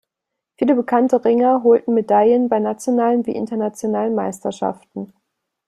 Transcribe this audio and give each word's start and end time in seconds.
Viele 0.57 0.73
bekannte 0.73 1.23
Ringer 1.23 1.61
holten 1.61 1.93
Medaillen 1.93 2.49
bei 2.49 2.57
nationalen 2.57 3.27
wie 3.27 3.35
internationalen 3.35 4.15
Meisterschaften. 4.15 5.13